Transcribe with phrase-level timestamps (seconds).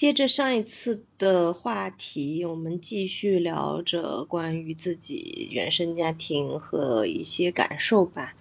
[0.00, 8.34] 接着上一次的话题，我们继续聊着关于自己原生家庭和一些感受吧。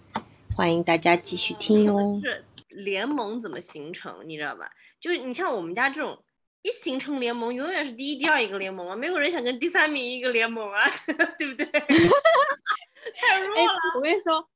[0.55, 2.17] 欢迎大家继续听哟。
[2.23, 4.71] 是联盟怎么形成，你知道吧？
[5.01, 6.23] 就是你像我们家这种，
[6.62, 10.89] 一形成联盟，永远是第一、第二一个联盟啊，没有人想跟第三名一个联盟啊，
[11.37, 11.65] 对不对？
[11.67, 13.73] 太弱了。
[13.97, 14.49] 我跟你说，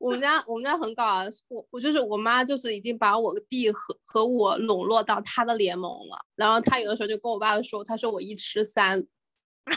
[0.00, 9.06] 我们家我们家很搞啊，我我就是我妈就是已经把我弟和和我笼络到她的联盟了，然后她有的时候就跟我爸爸说，她说我一吃三。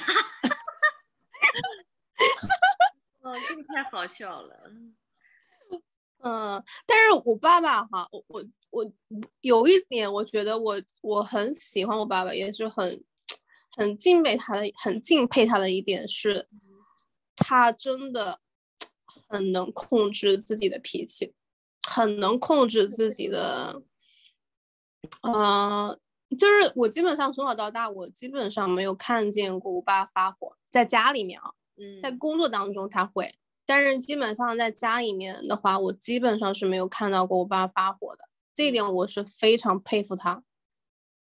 [3.19, 4.71] 哦，这个太好笑了。
[6.23, 8.89] 嗯，但是我爸爸哈，我我我
[9.41, 13.03] 有一点，我觉得我我很喜欢我爸爸，也是很
[13.75, 16.47] 很敬佩他的，很敬佩他的一点是，
[17.35, 18.39] 他真的
[19.27, 21.33] 很能控制自己的脾气，
[21.87, 23.81] 很能控制自己的，
[25.21, 25.97] 呃，
[26.37, 31.51] 就是我基本上从小到大，我基本上没有看见过我爸发火，在家里面啊，
[32.01, 33.35] 在工作当中他会。
[33.65, 40.43] 但是基本上在家里面的话，我基本上是没有看到过我爸发火的，这一点我是非常佩服他。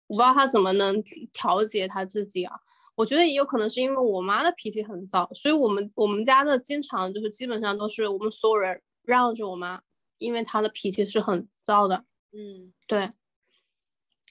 [0.06, 1.02] 我不知道他怎么能
[1.32, 2.60] 调节他自己啊？
[2.98, 9.80] 我觉得也有可能是因为我妈的脾气很躁，所以我们我们家的经常就是基本上都是我们所有人让着我妈，
[10.18, 12.04] 因为她的脾气是很躁的。
[12.32, 13.12] 嗯，对，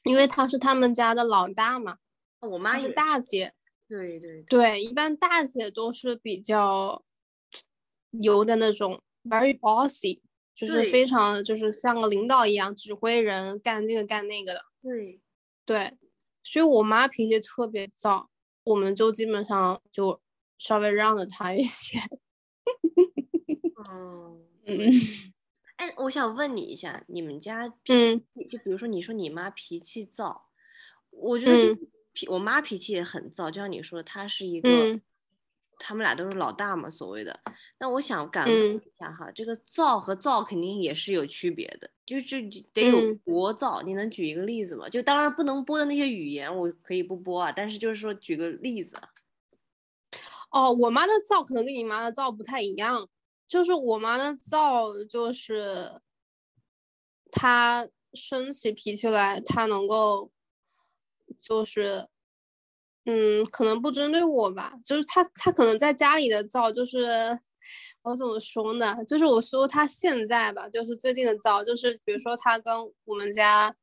[0.04, 2.00] 因为她是他们家的老大嘛，
[2.42, 3.54] 我妈是大姐。
[3.88, 7.04] 对对对，一般大姐都是比较。
[8.22, 10.22] 有的那种 very bossy，
[10.56, 14.62] 就是非常就是像个领导一样指挥人干这个干那个的。
[14.82, 15.22] 对，
[15.66, 15.98] 对，
[16.42, 18.30] 所以我妈脾气特别躁，
[18.68, 20.20] 我们就基本上就
[20.58, 21.98] 稍微让着他一些。
[23.90, 24.92] 嗯嗯，
[25.78, 30.50] 哎，我想问你一下，你们家嗯，就比如说你说你妈脾气躁，
[31.12, 31.78] 我觉得
[32.14, 34.70] 脾我妈脾气也很躁，就像你说，她是一个。
[35.80, 37.39] 他们俩都是老大嘛，所谓的。
[37.80, 42.42] 那我想敢问一下哈，这个躁和躁肯定也是有区别的，就是
[42.73, 43.82] 得有多躁。
[43.82, 44.89] 你能举一个例子吗？
[44.89, 48.99] 就当然不能播的那些语言我可以不播啊，但是就是说举个例子。
[50.49, 53.08] 哦，我妈的躁可能跟你妈的躁不太一样，
[53.48, 55.92] 就是我妈的躁就是
[57.32, 60.32] 她生起脾气来，她能够
[61.39, 62.08] 就是。
[63.10, 67.08] 嗯，可能不针对我吧，就是他，他可能在家里的灶，就是
[68.02, 68.98] 我怎么说呢？
[69.08, 72.73] 就是我说他现在吧，就是最近的灶，就是比如说他跟
[73.06, 73.73] 我们家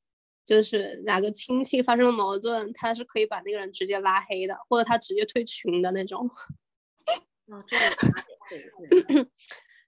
[0.44, 6.30] 就是哪个亲戚发生了矛盾，他是可以把那个人直接拉黑的，或者他直接退群的那种。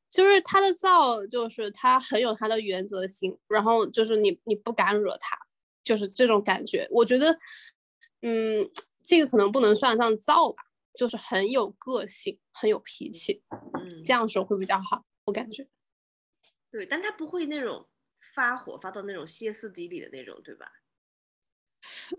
[0.09, 5.37] 就是他的灶，就是他很有他的原则性，然后就是你你不敢惹他，
[5.85, 6.89] 就是这种感觉。
[6.91, 7.39] 我觉得，
[8.23, 8.71] 嗯。
[9.07, 15.69] 这个可能不能算上躁吧，就是很有个性，很有脾气，嗯，这样说会比较好，我感觉。
[16.73, 17.89] 对，但他不会那种
[18.35, 20.67] 发火发到那种歇斯底里的那种，对吧？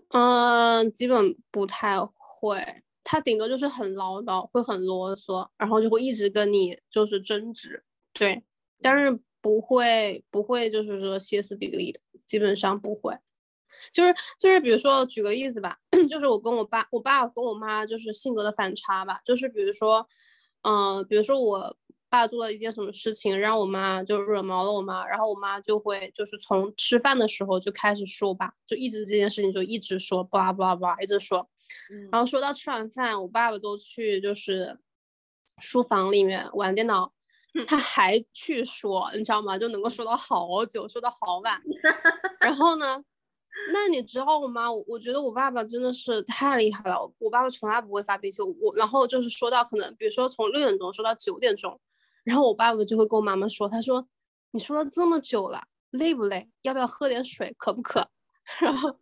[0.08, 7.84] 嗯，基本不太会，他顶多就是很唠叨，会很啰嗦，然后就会一直跟你就是争执，
[8.14, 8.42] 对，
[8.80, 13.14] 但是不会不会就是说歇斯底里的，基本上不会。
[13.92, 15.76] 就是就是，比如说举个例子吧，
[16.08, 19.20] 就是我跟我爸，我爸跟我妈就是性格的反差吧。
[19.24, 20.06] 就是比如说，
[20.62, 21.76] 嗯，比如说我
[22.08, 31.48] 爸做了一件什么事情，让我妈就惹毛了我妈，然后我妈就会就是从吃饭的时候就开始说吧，就一直这件事情就一直说，巴拉巴拉巴拉一直说，
[32.10, 34.78] 然后说到吃完饭，我爸爸都去就是
[35.58, 37.12] 书房里面玩电脑，
[37.66, 39.58] 他还去说，你知道吗？
[39.58, 41.60] 就能够说到好久，说到好晚，
[42.40, 43.02] 然后呢？
[43.72, 44.70] 那你知道吗？
[44.72, 47.12] 我我觉得我爸爸真的是太厉害了。
[47.18, 51.78] 我爸爸从来不会发脾气，我然后就是说到可能，比如说从六点钟说到九点钟，
[52.24, 54.06] 然后我爸爸就会跟我妈妈说，他说
[54.52, 56.48] 你说了这么久了，累不累？
[56.62, 57.54] 要不要喝点水？
[57.58, 58.08] 渴不渴？
[58.60, 58.90] 然后，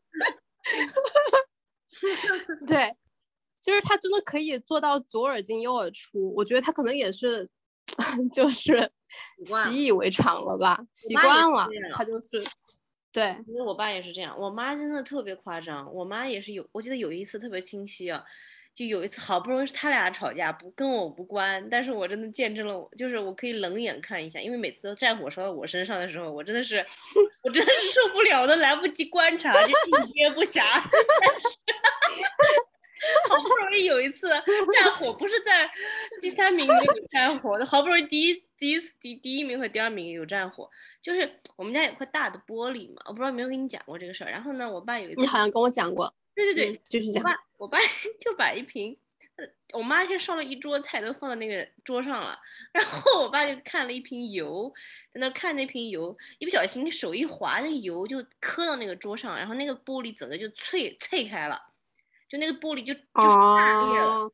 [2.66, 2.96] 对，
[3.60, 6.34] 就是他真的可以做到左耳进右耳出。
[6.34, 7.48] 我觉得他可能也是，
[8.34, 8.90] 就是
[9.44, 12.44] 习以为常了吧，习惯了，他就是。
[13.16, 15.90] 对，因为我爸也是这样，我妈真的特别夸张。
[15.94, 18.22] 我妈也是有，我记得有一次特别清晰啊，
[18.74, 26.84] 就有一次好不容易是他俩吵架，不跟我无关，但是我真的见证了，就是我可以冷眼看一下，因为每次都战火烧到我身上的时候，我真的是，
[27.42, 30.60] 我真的是受不了的，来不及观察就应接不暇。
[33.30, 35.70] 好不容易有一次战火，不是在
[36.20, 40.70] 第三名那个战火的，好不容易第一第一次第第一名和第二名有战火，
[41.02, 44.30] 就是我们家有块大的玻璃嘛，我不知道有没有跟你讲过这个事儿。
[44.30, 47.22] 然后呢，我爸有一次你好像跟我讲过，对对对，就是讲。
[47.22, 47.78] 我爸我 爸
[48.20, 48.96] 就把一瓶，
[49.74, 52.38] 我妈先烧了一桌菜都放在那个桌上了，
[52.72, 54.72] 然后我爸就看了一瓶油，
[55.12, 61.60] 在那看那瓶油，一不小心手一滑，那油就磕到那个桌上，然后那个玻璃整个就脆脆开了，
[62.28, 64.30] 就那个玻璃就就是炸裂了。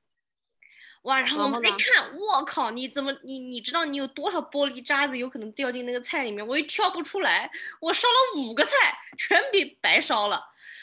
[1.02, 1.20] 哇！
[1.20, 2.70] 然后我们一看，我靠！
[2.70, 6.46] 你怎么你你知道你有多少玻璃渣子有可能掉进那个菜里面？
[6.46, 7.50] 我又挑不出来，
[7.80, 8.70] 我烧了五个菜，
[9.18, 10.40] 全被白烧了。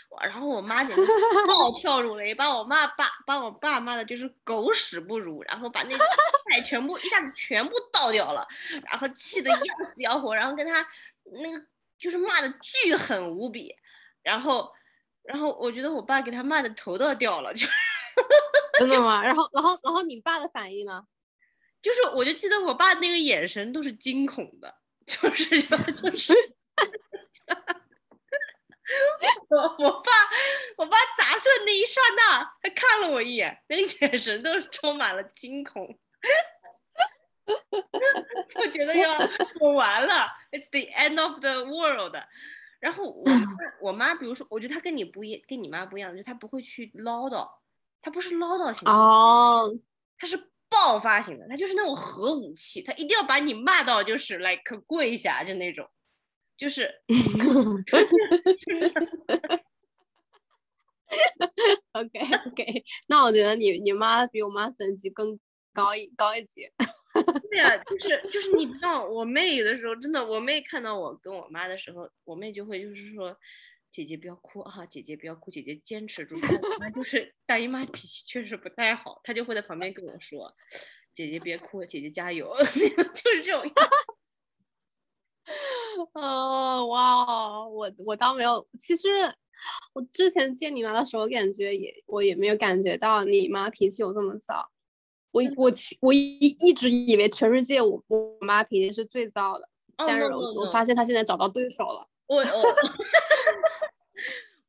[0.09, 0.23] 哇！
[0.25, 1.05] 然后我妈简直
[1.47, 8.45] 暴 跳如雷，把我妈爸把我爸骂的就是狗屎不如，然后把那菜 全部一下子全部倒掉了，
[8.89, 9.57] 然后气得要
[9.93, 10.85] 死要活，然后跟他
[11.41, 11.63] 那个
[11.97, 13.73] 就是骂的巨狠无比，
[14.21, 14.69] 然后
[15.23, 17.65] 然后我觉得我爸给他骂的头都要掉了，就。
[18.79, 19.23] 真的吗？
[19.23, 21.03] 然后，然后，然后你爸的反应呢？
[21.81, 24.75] 就是，我就记得我爸那个眼神都是惊恐的，
[25.05, 25.77] 就是，就
[26.19, 26.33] 是，
[29.49, 30.11] 我我爸，
[30.77, 35.97] 我爸砸碎那一刹那，他看了我一眼，那个眼神都是充满了惊恐，
[38.49, 39.17] 就觉得要
[39.59, 42.15] 我完了，It's the end of the world。
[42.79, 43.23] 然后我
[43.81, 47.58] 我妈，比如说，我觉得她跟你不一，跟你妈不一样，就她不会去唠叨。
[48.01, 49.77] 他不是唠叨型的哦，
[50.17, 50.37] 他是
[50.69, 55.89] 爆发型的，他就是那种核武器，他一定要把你骂到就是来可跪下就那种，
[56.57, 56.89] 就是。
[61.93, 65.39] OK OK，那我觉得你你妈比我妈等级更
[65.73, 66.61] 高一高一级。
[67.49, 73.35] 对呀，就是就是你知道，我妹有的时候真的，我妹看到我跟我妈的时候，我妹就会就是说。
[73.91, 74.85] 姐姐不要哭啊！
[74.85, 76.35] 姐姐不要哭，姐姐坚持住。
[76.79, 80.55] 妈就是大姨妈脾气确实不太好，她就会在旁边跟我说
[81.13, 83.63] ：“姐姐别哭，姐姐加油。” 就是这种。
[86.13, 88.67] 哦，哇，我我倒没有。
[88.77, 89.07] 其实
[89.93, 94.71] 我之前见你妈的时候，感觉也我也没有感觉到你妈脾气有这么糟。
[95.31, 95.71] 我我
[96.01, 102.07] 我一一直以为全世界我我妈脾气是最糟的，但是我我发现她现在找到对手了。
[102.29, 102.75] 我我，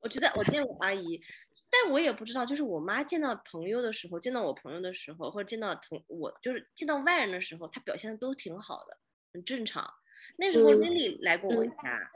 [0.01, 1.21] 我 觉得我见我阿姨，
[1.69, 8.97] 但我也不知道，就是我妈见到朋友的时候，见到我朋友的时候，或者见到同我就是见到外人的时候，她表现的都挺好的，
[9.35, 9.93] 很正常。
[10.37, 12.11] 那时候 Lily 来过我家，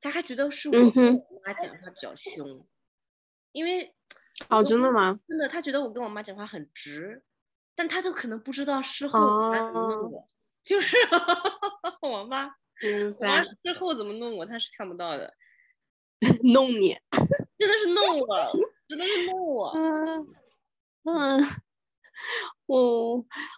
[0.00, 2.66] 她还觉得是我跟我妈讲话比较凶，
[3.52, 3.94] 因为
[4.48, 5.20] 哦，真的吗？
[5.28, 7.22] 真的，她觉得我跟我妈讲话很直，
[7.76, 10.28] 但她就可能不知道事后我妈怎么弄我，
[10.64, 10.96] 就是
[12.02, 12.56] 我妈。
[13.18, 15.34] 他之后怎么弄我，他是看不到的。
[16.54, 16.96] 弄你，
[17.58, 18.52] 真的是弄我，
[18.88, 19.72] 真的是弄我。
[19.76, 20.26] 嗯
[21.02, 21.38] 嗯，
[22.64, 23.16] 我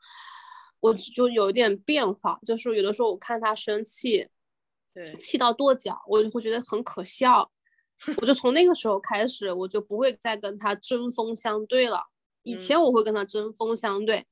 [0.80, 4.28] 我就有一点变化，就是有的时候我看她生气，
[4.94, 7.50] 对，气到跺脚，我就会觉得很可笑。
[8.22, 12.04] 我就从那个时候开始，我就不会再跟她针锋相对了，
[12.44, 14.24] 以前我会跟她针锋相对，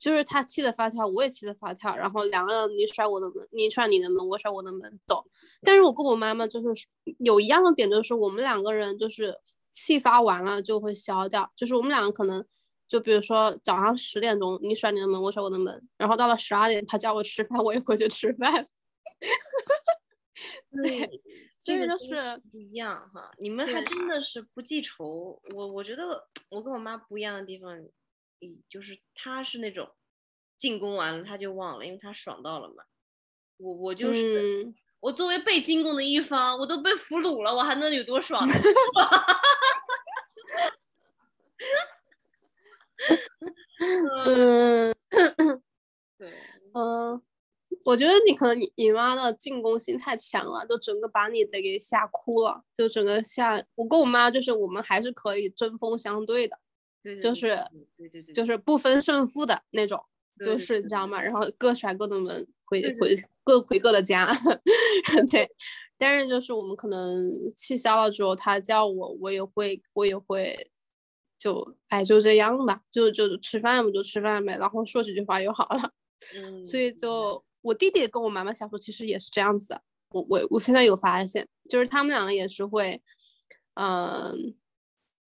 [0.00, 5.22] 就是他气的发跳，我也气的发跳，然后两个人你甩我的门，你甩你的门，我甩我的门，懂。
[5.60, 6.88] 但是我跟我妈妈就是
[7.18, 9.38] 有一样的点，就是我们两个人就是
[9.70, 12.42] 气发完了就会消掉，就是我们两个可能
[12.88, 18.66] 就比如说早上十点钟你甩你的门，我甩我的门，然后到了十二点他叫我吃饭，我也回去吃饭。
[20.82, 21.20] 对。
[21.62, 25.38] 所以就是不一样哈，你们还真的是不记仇。
[25.54, 27.78] 我我觉得我跟我妈不一样的地方，
[28.40, 29.90] 嗯，就是他是那种
[30.56, 32.84] 进攻完了他就忘了，因为他爽到了嘛。
[33.58, 38.46] 我我就是我作为被进攻的一方，我都被俘虏了，我还能有多爽？
[44.26, 44.94] 嗯，
[46.18, 46.32] 对，
[46.74, 47.22] 嗯。
[47.86, 56.58] 我觉得你可能你你妈的进攻性太强了，就整个把你得给吓哭了，就整个吓我跟我妈就是我们还是可以针锋相对的，
[57.02, 57.48] 对，就是
[57.96, 60.02] 对对对，就是不分胜负的那种，
[60.44, 61.20] 就是你知道吗？
[61.22, 64.32] 然后各甩各的门，回回各回各的家，
[65.30, 65.50] 对。
[65.98, 70.70] 但是就是我们可能气消了之后，他叫我，我也会我也会
[71.38, 75.92] 就哎就这样吧，就就吃饭嘛就吃饭呗，然后说几句话就好了，
[76.34, 77.44] 嗯， 所以就。
[77.62, 79.78] 我弟弟跟我妈妈相处其实也是这样子，
[80.12, 83.02] 我我我现在有发现，就是他们两个也是会，
[83.74, 84.54] 嗯，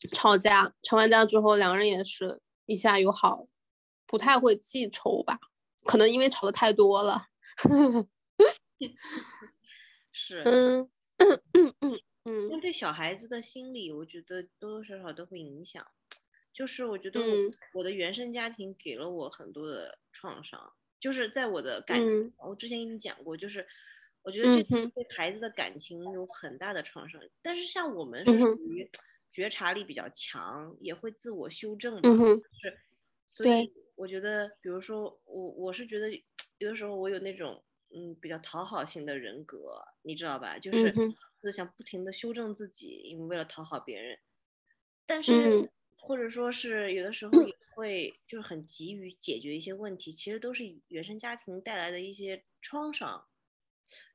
[0.09, 3.47] 吵架，吵完架之后两个人也是一下友好，
[4.06, 5.38] 不太会记仇吧？
[5.85, 7.26] 可能因为吵的太多了。
[10.12, 15.87] 是，嗯嗯嗯嗯，那对小孩子的心理，我觉得多多少少都会影响。
[16.52, 17.21] 就是我觉得
[17.73, 20.73] 我的原生家庭给了我很多的创伤。
[21.00, 22.00] 就是在我的感，
[22.37, 23.66] 我之前跟你讲过，就是
[24.23, 27.21] 我觉得这对孩子的感情有很大的创伤。
[27.40, 28.88] 但是像我们是属于
[29.33, 32.01] 觉察力比较强，也会自我修正嘛，
[32.61, 32.79] 是，
[33.27, 36.11] 所以我觉得，比如说我我是觉得
[36.59, 40.59] 有的时候我有那种嗯比较讨好型的人格，你知道吧？
[40.59, 40.95] 就是
[41.43, 44.19] 就想不停的修正自己，因为为了讨好别人，
[45.07, 45.71] 但是。
[46.05, 53.25] 或者说是有的时候也会就是很急于解决一些问题，其实都是原生家庭带来的一些创伤。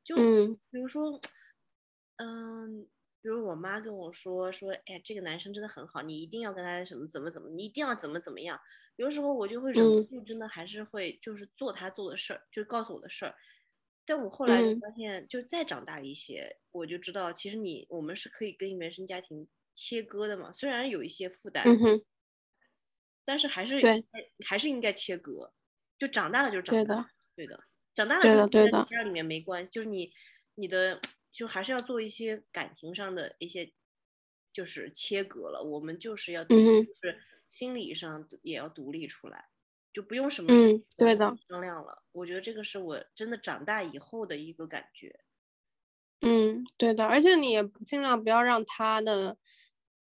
[0.04, 1.22] 就比如说，
[2.18, 2.86] 嗯，
[3.22, 8.60] 比如我妈跟我说说，哎，这个男生真的很好，你一定要跟他什么怎么怎么，你一定要怎么怎么样。
[8.96, 13.36] 有时候我就会忍不住，真的还是会就是做他做的事儿，就告诉我的事儿。
[14.06, 19.48] 但我后来就发现，就再长大一些，我就知道其实你我们是可以跟原生家庭。
[19.80, 21.64] 切割的嘛，虽然有一些负担，
[23.24, 24.04] 但是还是对，
[24.44, 25.54] 还是应该切割。
[26.00, 28.84] 就长大了就长大，对的，对的，长大了对的，对的。
[28.86, 30.12] 家里面没关系，就是你
[30.56, 31.00] 你的
[31.38, 33.72] 就还是要做一些感情上的一些
[34.52, 35.62] 就是切割了。
[35.62, 39.46] 我们就是要就是心理上也要独立出来，
[39.94, 42.02] 就不用什么嗯对的商量了。
[42.12, 45.20] 我觉得这个是我真的长大以后的一个感觉。
[46.22, 49.38] 嗯，对的，而且你也尽量不要让他的。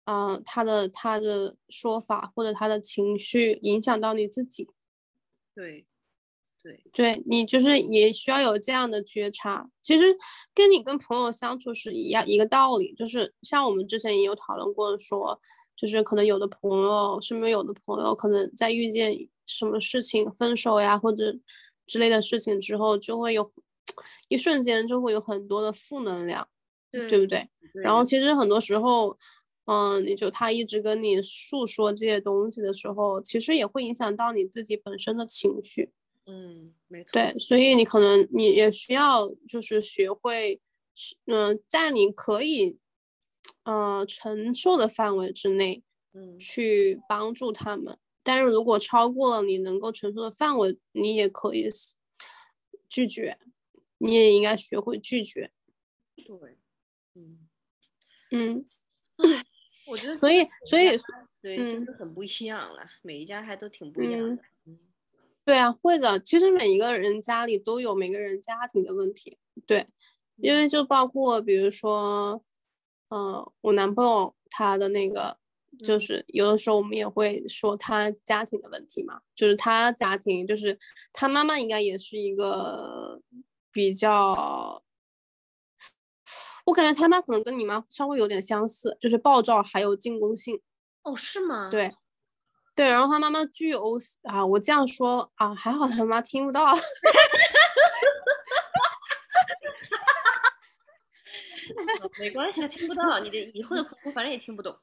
[0.10, 4.70] 嗯，他的他的说法或者他的情绪影响到你自己，
[5.54, 5.86] 对，
[6.68, 9.70] 对，对你就是也需要有这样的觉察。
[9.82, 10.06] 其实
[10.54, 15.40] 跟你跟朋友相处是一样一个道理，就是像我们之前也有讨论过，说
[15.76, 21.34] 就是可能有的朋友，身边有的朋友可能在遇见什么事情分手呀或者
[21.86, 23.50] 之类的事情之后，就会有
[24.28, 26.48] 一瞬间就会有很多的负能量，
[26.92, 27.48] 对不对？
[27.74, 29.18] 然后其实很多时候。
[29.70, 35.92] 嗯，你就他一直跟你诉说这些东西的时候，其实也会影响到你自己本身的情绪。
[36.28, 37.12] 嗯，没错。
[37.14, 40.62] 对，所以你可能你也需要就是学会，
[41.26, 42.78] 嗯，在你可以，
[43.64, 47.98] 呃，承受的范围之内，嗯，去帮助他们。
[48.24, 51.70] 但是如果超过了你能够承受的范围，你也可以
[52.90, 53.40] 拒绝，
[53.98, 55.52] 你也应该学会拒绝。
[56.16, 56.58] 对，
[57.16, 57.48] 嗯，
[58.32, 58.66] 嗯。
[59.88, 60.90] 我觉得，所以，所以，
[61.42, 62.86] 对，真的很不一样了。
[63.02, 64.36] 每一家还都挺不一样的。
[64.36, 64.40] 嗯，
[65.48, 66.20] 对啊，会的。
[66.20, 69.38] 其实每一个人家里都有每个人家庭的问题。
[69.66, 69.88] 对，
[70.36, 72.44] 因为就包括比如说，
[73.08, 75.38] 嗯，我男朋友他的那个，
[75.80, 79.22] 就是有的时候我们也会说他家庭的问题嘛。
[79.34, 80.78] 就是他家庭，就是
[81.14, 83.22] 他妈妈应该也是一个
[83.72, 84.84] 比较。
[86.66, 90.60] 我感觉他妈可能跟你妈稍微有点相似，就是暴躁还有进攻性。
[91.04, 91.70] 哦，是吗？
[91.72, 91.96] 对，
[92.78, 92.88] 对。
[92.88, 96.74] 然后他妈妈巨欧啊，我这样说啊，还好他妈听不到。
[102.20, 103.20] 没关系，听不到。
[103.20, 104.78] 你的以后的婆婆反正也听不懂。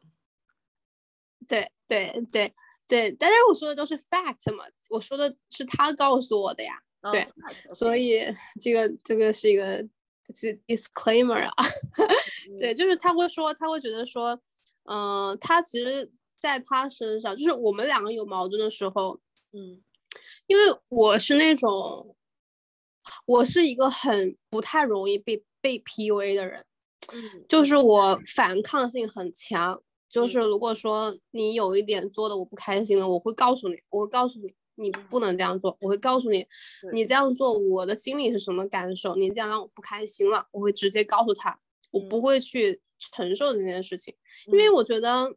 [1.49, 2.53] 对对对，
[2.87, 6.83] 对，但是我说的都是 fact 嘛，我说的是他告诉我的呀。
[7.13, 7.27] 对，
[7.71, 8.25] 所以
[8.61, 9.83] 这个这个是一个
[10.67, 11.65] disclaimer 啊。
[12.59, 14.41] 对，就是他会说，他会觉得说，
[14.85, 19.21] 嗯，他其实在他身上，就是我们两个有矛盾的时候，
[19.53, 19.83] 嗯，
[20.47, 22.17] 因为我是那种，
[23.27, 26.65] 我是一个很不太容易被被 PUA 的人，
[27.13, 29.83] 嗯，就是我反抗性很强。
[30.07, 35.77] 就是如果说你有一点做的我不开心了，我会告诉你，我会告诉你，你不能这样做。
[35.81, 36.47] 我会告诉你，
[36.93, 39.17] 你这样做我的心里是什么感受？
[39.17, 41.59] 你这样让我不开心了，我会直接告诉他，
[41.91, 44.15] 我不会去承受这件事情，
[44.47, 45.35] 因为我觉得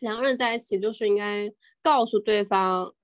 [0.00, 2.94] 两个人在一起就是应该告诉对方。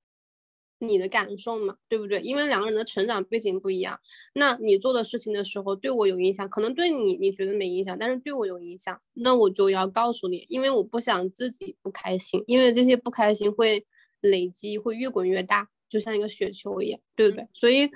[0.78, 2.20] 你的感受嘛，对不对？
[2.20, 3.98] 因为两个人的成长背景不一样，
[4.34, 13.86] 那你做的事情的时候对我有影响，可能对你你觉得没影响，但是对我有影响，那我就要告诉你，因为我不想自己不开心，因为这些不开心会
[14.20, 17.48] 累积，会越滚越大，就像一个雪球一样，对不对？
[17.54, 17.88] 所以，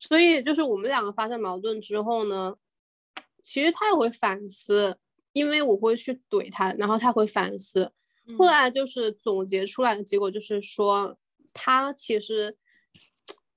[0.00, 2.56] 所以就是我们两个发生矛盾之后呢，
[3.40, 4.98] 其实他也会反思，
[5.32, 7.92] 因为我会去怼他，然后他会反思，
[8.38, 11.18] 后来就是总结出来的结果就是说。
[11.58, 12.58] 他其实，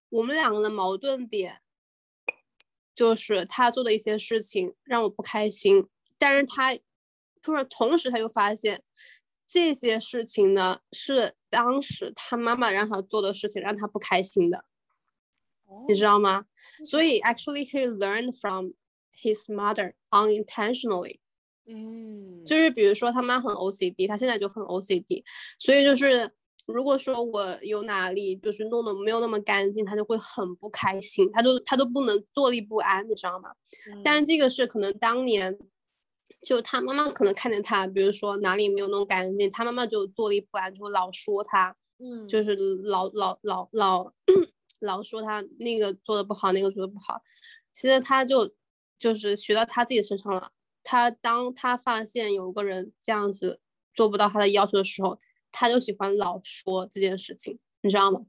[0.08, 1.60] 我们两个的矛盾点，
[2.96, 5.86] 就是他做的一些事情让我不开心，
[6.18, 6.80] 但是他
[7.42, 8.86] 突然同时他又发现，
[9.46, 14.64] 这些事情呢是当时他妈妈让他做的事情，让他不开心的，
[15.90, 16.46] 你知道吗？
[16.86, 18.70] 所以 actually he learned from
[19.12, 21.20] his mother unintentionally，
[21.70, 25.24] 嗯，就是比如说他妈很 OCD，他现在就很 OCD，
[25.60, 26.32] 所以就是。
[26.72, 33.50] 如果说我有哪里就是弄得没有那么干净，他就会很不开心，他都他都不能坐立不安，你知道吗？
[34.06, 35.58] 但是这个是可能当年
[36.44, 44.14] 就他妈妈可能看见他，比如说哪里没有弄干净，他妈妈就坐立不安，就老说他，嗯，就是老老老老
[44.82, 47.20] 老说他那个做的不好，那个做的不好。
[47.74, 48.48] 现在他就
[49.00, 50.52] 就是学到他自己身上了。
[50.84, 53.60] 他当他发现有个人这样子
[53.94, 55.20] 做不到他的要求的时候。
[55.52, 58.22] 他就喜欢老说这件事情，你知道吗？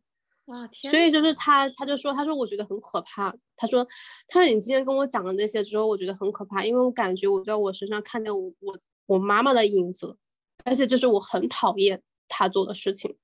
[0.46, 0.90] 哇天！
[0.90, 3.30] 所以就是他，他就说，他说我觉得很可怕。
[3.58, 3.86] 他说，
[4.26, 10.16] 他说你今天跟我讲了那些之后，我觉得很可怕，因为我感觉我在我身上看见我我我妈妈的影子，
[10.64, 13.14] 而且就是我很讨厌他做的事情，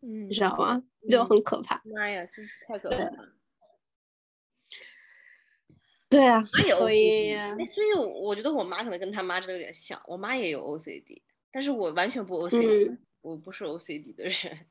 [0.00, 0.82] 嗯，你知道吗？
[1.06, 1.82] 就很可怕。
[1.84, 3.28] 妈呀，真是太可怕了。
[6.14, 7.34] 对啊，所以
[7.74, 12.98] 所以我觉得我妈可能跟她妈真的有点像，我妈也有 OCD，但是我完全不 OCD。
[13.20, 14.66] 我不是 OCD 的人，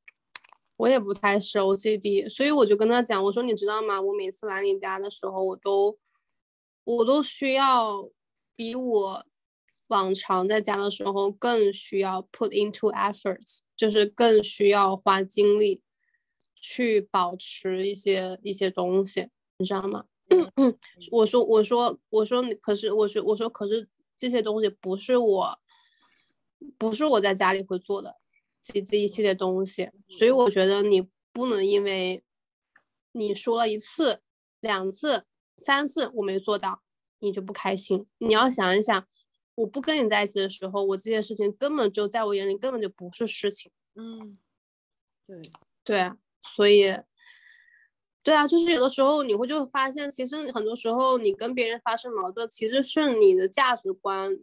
[0.76, 3.98] 我也不太是 OCD，所以我就跟他讲，我说你知道吗？
[4.00, 5.98] 我每次来你家的时候，我都
[6.84, 8.10] 我都需要
[8.54, 9.26] 比我
[9.86, 15.80] 往常在家的时候更需要 put into efforts，就是更需要花精力
[16.54, 20.04] 去保持一些一些东西，你知道吗？
[21.10, 25.58] 我说我说我说你可是我说我说可是这些东西不是我。
[26.78, 28.16] 不是我在家里会做的
[28.62, 32.24] 这这一系列东西，所以我觉得你不能因为
[33.12, 34.22] 你说了一次、
[34.60, 36.82] 两次、三次我没做到，
[37.18, 38.06] 你就不开心。
[38.18, 39.06] 你要想一想，
[39.54, 43.70] 我不跟你在一起的时候，我这些事情根本就在我眼里根本就不是事情。
[43.94, 44.38] 嗯，
[45.26, 45.42] 对
[45.84, 46.86] 对啊，所以
[48.26, 54.36] 对啊，就是有的时候你会就发现，其实很多时候你跟别人发生矛盾，其实是你的价值观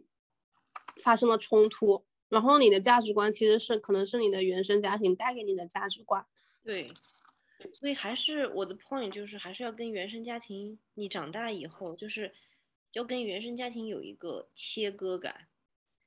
[1.02, 2.02] 发生了冲突。
[2.30, 6.24] 然后你的价值观其实是可能是你的原生家庭带给你的价值观，
[6.64, 6.90] 对，
[7.72, 12.32] 所以还是我的 point 就是还是要跟原生家庭，你长大以后就是
[12.92, 15.46] 要跟原生家庭有一个切割感，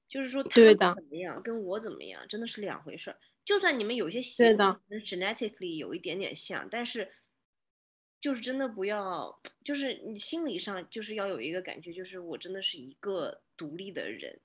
[0.10, 3.18] 就是说他怎么样跟我怎么样真的是两回事儿。
[3.46, 7.10] 就算你们有些习惯 genetically 有一点点像，但是
[8.28, 14.38] 就是真的不要，就是你心理上就是要有一个感觉，就是我真的是一个独立的人。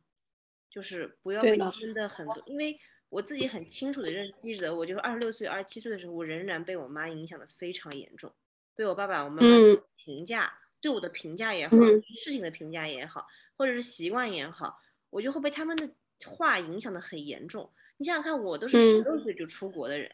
[0.70, 8.32] 就是不要被真的很多，因为我自己很清楚的认记得，我就是二十六岁、二十七岁的时候，我仍然被我妈影响的非常严重，
[8.76, 11.76] 被我爸爸、我妈妈评价，对我的评价也好，
[12.24, 15.90] 事情的评价也好，或者是习惯也好，我就会被他们的
[16.24, 17.70] 话影响的很严重。
[17.98, 20.10] 你想想看，我都是十六岁就出国的人，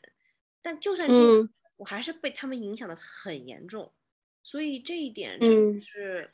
[0.61, 3.95] 但就算这样，我还是被他们影响的很严重，
[4.43, 5.41] 所以这一点
[5.81, 6.31] 是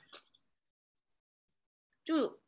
[2.04, 2.40] 就。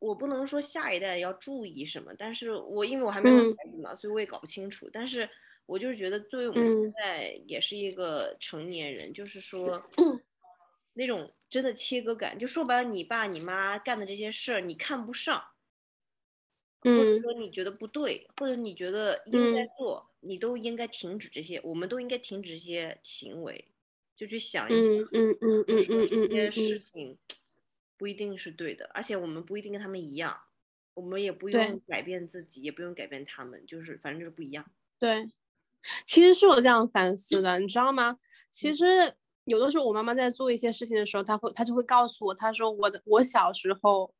[0.00, 4.88] 我不能说下一代要注意什么，但是我因为我还没有孩子嘛，所以我也搞不清楚。
[4.92, 5.28] 但是
[5.66, 9.90] 我就是觉得，作为我们现在也是一个成年人，就是说
[10.92, 15.42] 那种真的切割感，就说白了，你爸你妈干的这些事儿你看不上，
[16.80, 23.64] 或者说你觉得不对，或者你觉得应该做，你都应该停止这些，我们都应该停止这些行为，
[24.16, 27.18] 就去想一想，嗯嗯嗯嗯嗯嗯，这些事情
[27.96, 30.38] 不一定是对的，而且我们不一定跟他们一样，
[30.94, 34.64] 我们也不用改变自己，也不用改变他们，就是反正就是不一样。
[35.00, 35.28] 对，
[36.06, 38.18] 其实是我这样反思的，你知道吗？
[38.50, 38.84] 其实
[39.44, 44.14] 有的时候我妈妈在做一些事情的时候，她会她就会告诉我，她说我的我小时候。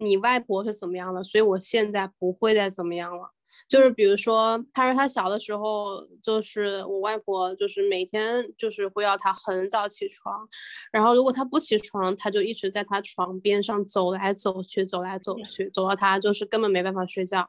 [0.00, 1.22] 你外婆是怎么样的？
[1.22, 3.32] 所以我现在不会再怎么样了。
[3.68, 10.48] 就是比如说，他说他小的时候，就是我外婆，就是每天就是会要他很早起床，
[10.90, 17.48] 然后如果他不起床，他就一直在他床边上走来走去，走来走去，走到他就是根本没办法睡觉。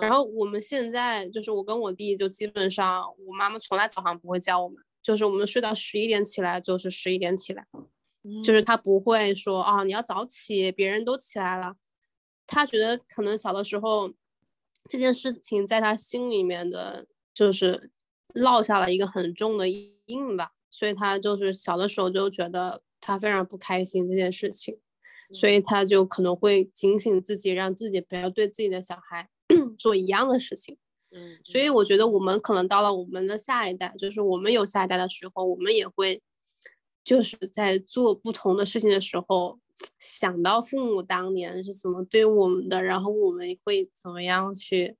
[0.00, 7.66] 然后我们现在就是我跟我弟，就基本上我妈妈从来早上不会叫我们，就是我们睡到十一点起来，就是十一点起来。
[8.44, 11.74] 就是他不会说啊，你要早起，别人都起来了。
[12.46, 14.12] 他觉得可能小的时候
[14.88, 17.90] 这件事情在他心里面的，就是
[18.34, 24.78] 落下了一个很重的印吧，所以他就是小的时候就觉得他非常不开心这件事情，
[25.32, 29.28] 所以他就可能会警醒自己，让自己不要对自己的小孩
[29.76, 30.76] 做一样的事情。
[31.12, 36.22] 嗯，所以我觉得我们可能到了我们的下一代，就是我们有下一代的时候，我们也会。
[37.04, 39.58] 就是在做不同的事情的时候，
[39.98, 44.96] 想到父母当年是怎么对我们的，然后我们会怎么样去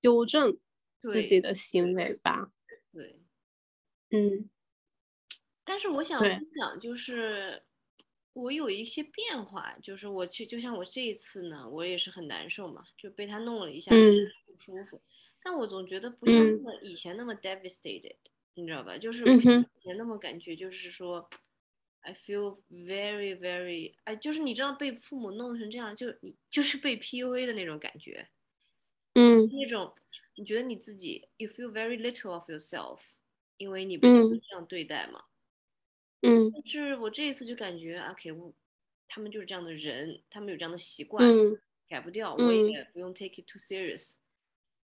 [0.00, 0.56] 纠正
[1.02, 2.52] 自己的行为吧？
[2.92, 3.18] 对，
[4.10, 4.48] 嗯。
[5.64, 7.62] 但是我想分享，就是
[8.34, 13.96] 我有一些变化，就是我去，就像我这一次呢，我也是很难受嘛，就被他弄了一下，不
[14.58, 15.02] 舒服。
[15.42, 16.36] 但我总觉得不像
[16.82, 18.16] 以前那么 devastated。
[18.54, 18.96] 你知道吧？
[18.98, 19.40] 就是我以
[19.76, 21.28] 前那么感觉，就是说
[22.00, 28.28] ，I feel very very，哎，就是你知道被父母弄成这样，就你就是被 PUA 的那种感觉，
[29.14, 29.94] 嗯，那种
[30.36, 33.00] 你觉得你自己，you feel very little of yourself，
[33.56, 35.24] 因为你被这样对待嘛，
[36.22, 38.52] 嗯，但是我这一次就感觉，OK，我
[39.08, 41.22] 他们就是这样的人，他们有这样的习惯，
[41.88, 42.84] 改不掉，我也。
[42.92, 44.14] 不用 take it too serious。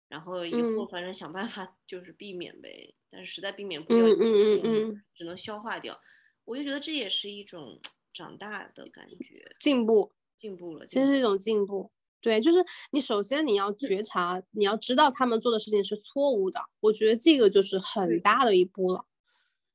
[0.08, 5.98] 然后以后反正想办法就是避免呗，但是实在避免不了，嗯嗯嗯只能消化掉。
[6.44, 7.80] 我就觉得这也是一种
[8.12, 11.90] 长大的感觉，进步，进步了，其实是一种进步。
[12.20, 16.60] 对，就是你首先你要觉察，你要知道他们做的事情是错误的。
[16.80, 19.04] 我觉得这个就是很大的一步了。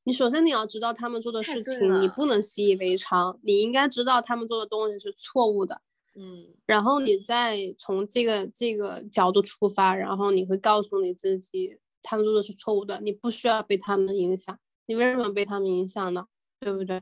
[0.04, 5.82] 你首先你要知道他们做的事情，你不能习以为常，你应该知道他们做的东西是错误的。
[6.16, 14.60] 嗯，然后你再从这个这个角度出发，然后你会告诉你自己，他们做的是错误的，你不需要被他们影响。
[14.86, 16.28] 你为什么被他们影响呢？
[16.60, 16.98] 对不对？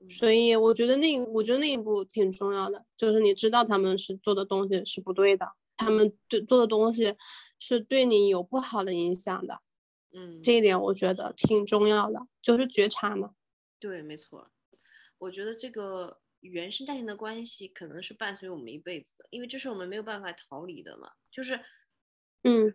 [0.00, 7.14] 嗯，所以我觉得那我觉得那一步挺重要的，就是你知道他们是做的东西是不对的，他们对做的东西
[7.58, 9.60] 是对你有不好的影响的。
[10.12, 13.34] 嗯，这一点我觉得挺重要的，就是觉察嘛。
[13.78, 14.50] 对，没错。
[15.18, 16.20] 我觉得这个。
[16.46, 21.10] 原生家庭的关系可能是伴随我们一辈子的，因为这是我们没有办法逃离的嘛。
[21.30, 21.58] 就是，
[22.42, 22.74] 嗯，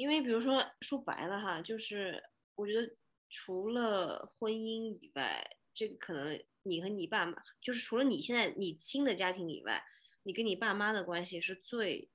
[0.00, 2.22] 因为比如说说白了哈，就是
[2.54, 2.96] 我觉得
[3.28, 9.84] 除了婚姻以外，这个可能你和你爸妈，就是除了你现在你新的家庭以外，
[10.22, 12.08] 你跟你爸妈的关系是最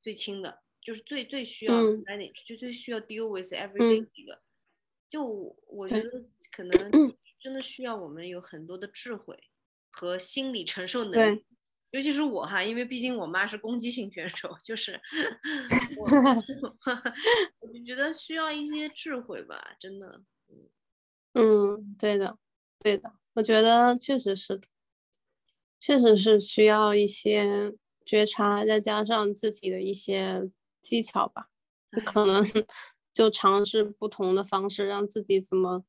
[0.00, 4.40] 最亲的，就是最最需要 manage，就最需要 deal with everything 这个。
[5.10, 5.22] 就
[5.66, 6.90] 我觉得可能
[7.38, 9.38] 真的需要我们有很多的智慧。
[9.94, 11.44] 和心理承受能力，
[11.92, 15.00] 尤其是我哈，因为毕竟我妈是攻击性选手，就是
[15.96, 16.04] 我，
[17.60, 20.22] 我就觉得需要一些智慧吧，真的，
[21.34, 22.36] 嗯，对的，
[22.78, 24.68] 对的，我觉得确实是的，
[25.78, 27.74] 确实是需要一些
[28.04, 30.50] 觉察，再加上自己的一些
[30.82, 31.48] 技巧吧，
[32.04, 32.42] 可能
[33.12, 35.84] 就尝试不同的方式，让自己怎么，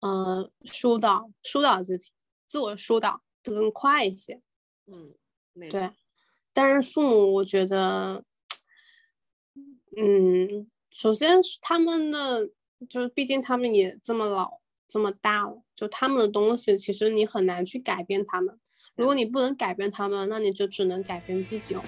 [0.00, 2.12] 嗯，疏导疏导自己。
[2.46, 4.40] 自我疏导的更快一些，
[4.90, 5.14] 嗯，
[5.68, 5.90] 对，
[6.52, 8.24] 但是父母，我觉得，
[9.96, 12.48] 嗯，首先他们的，
[12.88, 18.58] 就是毕竟他们也这么老这么大了，就他们的东西，其实你很难去改变他们。
[18.96, 21.82] 如果你不能改变他们，那你就只能改变自己哦。